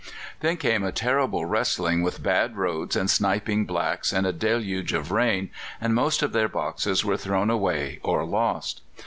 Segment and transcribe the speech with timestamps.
[0.39, 5.11] Then came a terrible wrestling with bad roads and sniping blacks and a deluge of
[5.11, 8.81] rain, and most of their boxes were thrown away or lost.